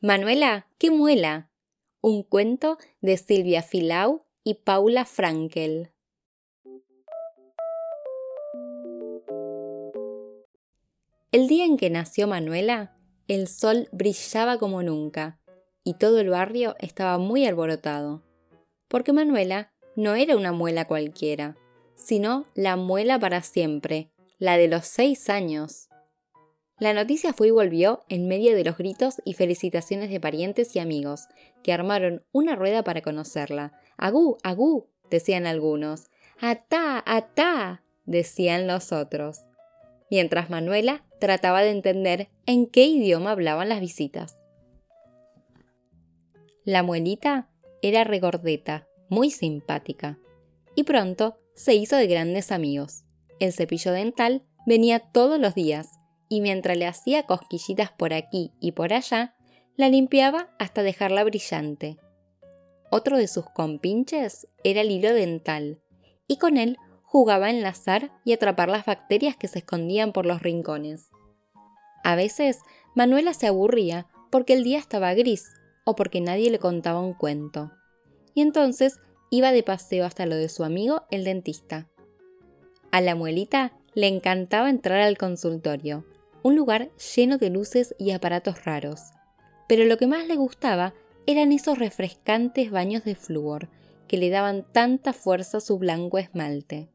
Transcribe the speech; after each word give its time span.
Manuela, 0.00 0.68
qué 0.78 0.92
muela. 0.92 1.50
Un 2.00 2.22
cuento 2.22 2.78
de 3.00 3.16
Silvia 3.16 3.62
Filau 3.62 4.22
y 4.44 4.54
Paula 4.54 5.04
Frankel. 5.04 5.90
El 11.32 11.48
día 11.48 11.64
en 11.64 11.76
que 11.76 11.90
nació 11.90 12.28
Manuela, 12.28 12.96
el 13.26 13.48
sol 13.48 13.88
brillaba 13.90 14.58
como 14.58 14.84
nunca 14.84 15.40
y 15.82 15.94
todo 15.94 16.20
el 16.20 16.28
barrio 16.28 16.76
estaba 16.78 17.18
muy 17.18 17.44
alborotado, 17.44 18.22
porque 18.86 19.12
Manuela 19.12 19.72
no 19.96 20.14
era 20.14 20.36
una 20.36 20.52
muela 20.52 20.84
cualquiera, 20.84 21.56
sino 21.96 22.46
la 22.54 22.76
muela 22.76 23.18
para 23.18 23.42
siempre, 23.42 24.12
la 24.38 24.58
de 24.58 24.68
los 24.68 24.86
seis 24.86 25.28
años. 25.28 25.87
La 26.78 26.92
noticia 26.92 27.32
fue 27.32 27.48
y 27.48 27.50
volvió 27.50 28.04
en 28.08 28.28
medio 28.28 28.54
de 28.54 28.62
los 28.62 28.78
gritos 28.78 29.20
y 29.24 29.34
felicitaciones 29.34 30.10
de 30.10 30.20
parientes 30.20 30.76
y 30.76 30.78
amigos, 30.78 31.26
que 31.64 31.72
armaron 31.72 32.24
una 32.30 32.54
rueda 32.54 32.84
para 32.84 33.02
conocerla. 33.02 33.72
¡Agú, 33.96 34.38
agú! 34.44 34.88
decían 35.10 35.46
algunos. 35.46 36.04
¡Atá, 36.40 37.02
atá! 37.04 37.82
decían 38.06 38.68
los 38.68 38.92
otros. 38.92 39.40
Mientras 40.08 40.50
Manuela 40.50 41.04
trataba 41.18 41.62
de 41.62 41.70
entender 41.70 42.28
en 42.46 42.66
qué 42.66 42.84
idioma 42.86 43.32
hablaban 43.32 43.68
las 43.68 43.80
visitas. 43.80 44.36
La 46.64 46.84
muelita 46.84 47.50
era 47.82 48.04
regordeta, 48.04 48.86
muy 49.08 49.30
simpática, 49.30 50.18
y 50.76 50.84
pronto 50.84 51.38
se 51.54 51.74
hizo 51.74 51.96
de 51.96 52.06
grandes 52.06 52.52
amigos. 52.52 53.04
El 53.40 53.52
cepillo 53.52 53.90
dental 53.90 54.44
venía 54.64 55.00
todos 55.00 55.40
los 55.40 55.54
días 55.54 55.97
y 56.28 56.40
mientras 56.40 56.76
le 56.76 56.86
hacía 56.86 57.24
cosquillitas 57.24 57.90
por 57.90 58.12
aquí 58.12 58.52
y 58.60 58.72
por 58.72 58.92
allá, 58.92 59.34
la 59.76 59.88
limpiaba 59.88 60.50
hasta 60.58 60.82
dejarla 60.82 61.24
brillante. 61.24 61.98
Otro 62.90 63.16
de 63.16 63.28
sus 63.28 63.48
compinches 63.50 64.48
era 64.64 64.80
el 64.80 64.90
hilo 64.90 65.12
dental, 65.12 65.80
y 66.26 66.38
con 66.38 66.56
él 66.56 66.78
jugaba 67.02 67.46
a 67.46 67.50
enlazar 67.50 68.12
y 68.24 68.32
atrapar 68.32 68.68
las 68.68 68.84
bacterias 68.84 69.36
que 69.36 69.48
se 69.48 69.60
escondían 69.60 70.12
por 70.12 70.26
los 70.26 70.42
rincones. 70.42 71.10
A 72.04 72.16
veces, 72.16 72.58
Manuela 72.94 73.34
se 73.34 73.46
aburría 73.46 74.06
porque 74.30 74.52
el 74.54 74.64
día 74.64 74.78
estaba 74.78 75.14
gris 75.14 75.44
o 75.84 75.94
porque 75.94 76.20
nadie 76.20 76.50
le 76.50 76.58
contaba 76.58 77.00
un 77.00 77.14
cuento. 77.14 77.70
Y 78.34 78.42
entonces 78.42 79.00
iba 79.30 79.52
de 79.52 79.62
paseo 79.62 80.04
hasta 80.04 80.26
lo 80.26 80.36
de 80.36 80.48
su 80.48 80.64
amigo 80.64 81.02
el 81.10 81.24
dentista. 81.24 81.88
A 82.90 83.00
la 83.00 83.14
muelita 83.14 83.72
le 83.94 84.06
encantaba 84.06 84.70
entrar 84.70 85.00
al 85.00 85.18
consultorio, 85.18 86.04
un 86.48 86.56
lugar 86.56 86.90
lleno 87.14 87.36
de 87.36 87.50
luces 87.50 87.94
y 87.98 88.12
aparatos 88.12 88.64
raros. 88.64 89.10
Pero 89.68 89.84
lo 89.84 89.98
que 89.98 90.06
más 90.06 90.26
le 90.26 90.36
gustaba 90.36 90.94
eran 91.26 91.52
esos 91.52 91.78
refrescantes 91.78 92.70
baños 92.70 93.04
de 93.04 93.14
flúor 93.14 93.68
que 94.08 94.16
le 94.16 94.30
daban 94.30 94.64
tanta 94.72 95.12
fuerza 95.12 95.58
a 95.58 95.60
su 95.60 95.78
blanco 95.78 96.16
esmalte. 96.16 96.88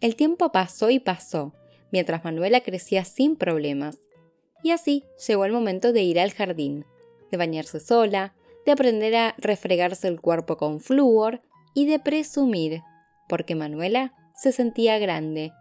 El 0.00 0.14
tiempo 0.14 0.52
pasó 0.52 0.88
y 0.88 1.00
pasó, 1.00 1.52
mientras 1.90 2.22
Manuela 2.22 2.60
crecía 2.60 3.04
sin 3.04 3.34
problemas. 3.34 3.98
Y 4.62 4.70
así 4.70 5.04
llegó 5.26 5.44
el 5.44 5.52
momento 5.52 5.92
de 5.92 6.02
ir 6.02 6.20
al 6.20 6.30
jardín, 6.30 6.86
de 7.32 7.36
bañarse 7.36 7.80
sola, 7.80 8.36
de 8.64 8.70
aprender 8.70 9.16
a 9.16 9.34
refregarse 9.36 10.06
el 10.06 10.20
cuerpo 10.20 10.56
con 10.56 10.78
flúor 10.78 11.42
y 11.74 11.86
de 11.86 11.98
presumir, 11.98 12.82
porque 13.28 13.56
Manuela 13.56 14.14
se 14.36 14.52
sentía 14.52 15.00
grande 15.00 15.52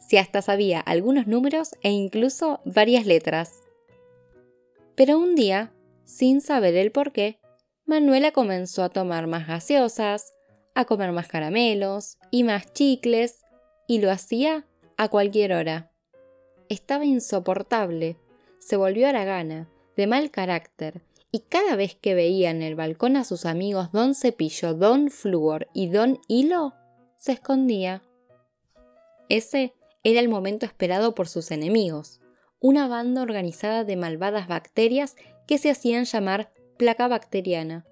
si 0.00 0.16
hasta 0.16 0.42
sabía 0.42 0.80
algunos 0.80 1.26
números 1.26 1.74
e 1.82 1.90
incluso 1.90 2.60
varias 2.64 3.06
letras. 3.06 3.52
Pero 4.94 5.18
un 5.18 5.34
día, 5.34 5.72
sin 6.04 6.40
saber 6.40 6.74
el 6.76 6.92
por 6.92 7.12
qué, 7.12 7.38
Manuela 7.84 8.32
comenzó 8.32 8.82
a 8.82 8.88
tomar 8.88 9.26
más 9.26 9.46
gaseosas, 9.46 10.34
a 10.74 10.84
comer 10.84 11.12
más 11.12 11.28
caramelos 11.28 12.18
y 12.30 12.44
más 12.44 12.72
chicles, 12.72 13.44
y 13.86 14.00
lo 14.00 14.10
hacía 14.10 14.66
a 14.96 15.08
cualquier 15.08 15.52
hora. 15.52 15.92
Estaba 16.68 17.04
insoportable, 17.04 18.16
se 18.58 18.76
volvió 18.76 19.10
gana, 19.12 19.68
de 19.96 20.06
mal 20.06 20.30
carácter, 20.30 21.02
y 21.30 21.40
cada 21.40 21.76
vez 21.76 21.94
que 21.94 22.14
veía 22.14 22.50
en 22.50 22.62
el 22.62 22.74
balcón 22.74 23.16
a 23.16 23.24
sus 23.24 23.46
amigos 23.46 23.92
Don 23.92 24.14
Cepillo, 24.14 24.74
Don 24.74 25.10
Flúor 25.10 25.68
y 25.72 25.88
Don 25.88 26.18
Hilo, 26.28 26.74
se 27.16 27.32
escondía. 27.32 28.02
Ese 29.28 29.74
era 30.08 30.20
el 30.20 30.28
momento 30.28 30.64
esperado 30.66 31.16
por 31.16 31.26
sus 31.26 31.50
enemigos, 31.50 32.20
una 32.60 32.86
banda 32.86 33.22
organizada 33.22 33.82
de 33.82 33.96
malvadas 33.96 34.46
bacterias 34.46 35.16
que 35.48 35.58
se 35.58 35.68
hacían 35.68 36.04
llamar 36.04 36.52
placa 36.78 37.08
bacteriana. 37.08 37.84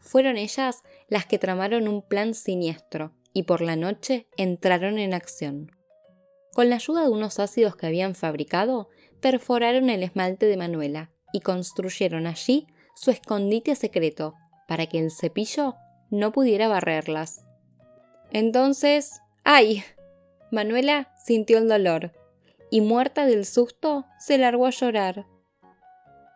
Fueron 0.00 0.36
ellas 0.36 0.82
las 1.06 1.26
que 1.26 1.38
tramaron 1.38 1.86
un 1.86 2.02
plan 2.02 2.34
siniestro 2.34 3.14
y 3.32 3.44
por 3.44 3.60
la 3.60 3.76
noche 3.76 4.26
entraron 4.36 4.98
en 4.98 5.14
acción. 5.14 5.70
Con 6.52 6.68
la 6.68 6.74
ayuda 6.74 7.04
de 7.04 7.10
unos 7.10 7.38
ácidos 7.38 7.76
que 7.76 7.86
habían 7.86 8.16
fabricado, 8.16 8.88
perforaron 9.20 9.88
el 9.88 10.02
esmalte 10.02 10.46
de 10.46 10.56
Manuela 10.56 11.12
y 11.32 11.42
construyeron 11.42 12.26
allí 12.26 12.66
su 12.96 13.12
escondite 13.12 13.76
secreto 13.76 14.34
para 14.66 14.86
que 14.86 14.98
el 14.98 15.12
cepillo 15.12 15.76
no 16.10 16.32
pudiera 16.32 16.66
barrerlas. 16.66 17.46
Entonces, 18.32 19.20
¡ay! 19.44 19.84
Manuela 20.50 21.12
sintió 21.24 21.58
el 21.58 21.68
dolor 21.68 22.12
y 22.70 22.80
muerta 22.80 23.26
del 23.26 23.44
susto 23.44 24.06
se 24.18 24.38
largó 24.38 24.66
a 24.66 24.70
llorar. 24.70 25.26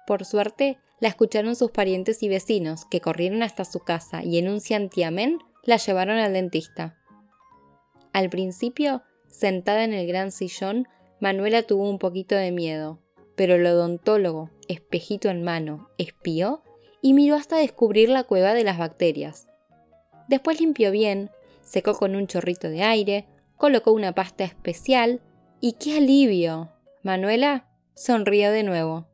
Por 0.06 0.24
suerte, 0.24 0.78
la 1.00 1.08
escucharon 1.08 1.56
sus 1.56 1.70
parientes 1.70 2.22
y 2.22 2.28
vecinos, 2.28 2.86
que 2.86 3.00
corrieron 3.00 3.42
hasta 3.42 3.64
su 3.64 3.80
casa 3.80 4.22
y 4.22 4.38
en 4.38 4.48
un 4.48 4.60
ciantiamén 4.60 5.38
la 5.64 5.76
llevaron 5.76 6.18
al 6.18 6.32
dentista. 6.32 6.96
Al 8.12 8.30
principio, 8.30 9.02
sentada 9.26 9.84
en 9.84 9.92
el 9.92 10.06
gran 10.06 10.30
sillón, 10.30 10.86
Manuela 11.20 11.62
tuvo 11.62 11.88
un 11.88 11.98
poquito 11.98 12.36
de 12.36 12.52
miedo, 12.52 13.00
pero 13.34 13.54
el 13.54 13.66
odontólogo, 13.66 14.50
espejito 14.68 15.28
en 15.28 15.42
mano, 15.42 15.88
espió 15.98 16.62
y 17.02 17.12
miró 17.12 17.34
hasta 17.34 17.56
descubrir 17.56 18.08
la 18.08 18.24
cueva 18.24 18.54
de 18.54 18.64
las 18.64 18.78
bacterias. 18.78 19.48
Después 20.28 20.60
limpió 20.60 20.90
bien, 20.90 21.30
secó 21.62 21.94
con 21.94 22.14
un 22.14 22.26
chorrito 22.26 22.68
de 22.68 22.82
aire, 22.82 23.26
colocó 23.56 23.92
una 23.92 24.12
pasta 24.12 24.44
especial 24.44 25.20
y 25.60 25.72
¡qué 25.72 25.96
alivio! 25.96 26.72
Manuela 27.02 27.68
sonrió 27.94 28.50
de 28.50 28.62
nuevo. 28.62 29.06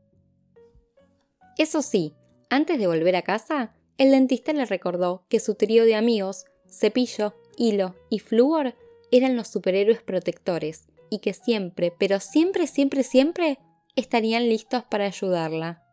Eso 1.58 1.82
sí, 1.82 2.14
antes 2.48 2.78
de 2.78 2.86
volver 2.86 3.16
a 3.16 3.22
casa, 3.22 3.74
el 3.98 4.10
dentista 4.10 4.52
le 4.52 4.64
recordó 4.64 5.24
que 5.28 5.40
su 5.40 5.54
trío 5.54 5.84
de 5.84 5.94
amigos, 5.94 6.46
Cepillo, 6.68 7.34
Hilo 7.56 7.94
y 8.08 8.20
Flúor, 8.20 8.74
eran 9.10 9.36
los 9.36 9.48
superhéroes 9.48 10.02
protectores 10.02 10.86
y 11.10 11.18
que 11.18 11.34
siempre, 11.34 11.92
pero 11.98 12.20
siempre, 12.20 12.66
siempre, 12.66 13.02
siempre 13.02 13.58
estarían 13.96 14.48
listos 14.48 14.84
para 14.84 15.06
ayudarla. 15.06 15.84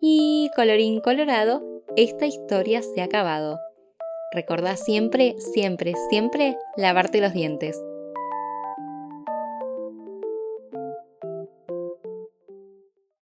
Y 0.00 0.50
colorín 0.56 1.00
colorado, 1.00 1.62
esta 1.96 2.26
historia 2.26 2.82
se 2.82 3.00
ha 3.00 3.04
acabado. 3.04 3.58
Recordá 4.30 4.76
siempre, 4.76 5.36
siempre, 5.54 5.94
siempre 6.10 6.56
lavarte 6.76 7.20
los 7.20 7.32
dientes. 7.32 7.80